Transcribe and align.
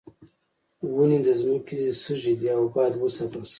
ونې 0.95 1.19
د 1.25 1.27
ځمکې 1.39 1.77
سږی 2.01 2.33
دي 2.39 2.47
او 2.57 2.63
باید 2.73 2.93
وساتل 3.01 3.41
شي. 3.47 3.49